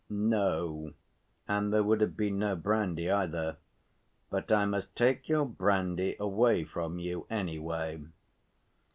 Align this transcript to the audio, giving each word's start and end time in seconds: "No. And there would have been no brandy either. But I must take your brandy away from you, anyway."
"No. 0.09 0.93
And 1.47 1.71
there 1.71 1.83
would 1.83 2.01
have 2.01 2.17
been 2.17 2.39
no 2.39 2.55
brandy 2.55 3.11
either. 3.11 3.57
But 4.31 4.51
I 4.51 4.65
must 4.65 4.95
take 4.95 5.29
your 5.29 5.45
brandy 5.45 6.15
away 6.19 6.63
from 6.63 6.97
you, 6.97 7.27
anyway." 7.29 8.01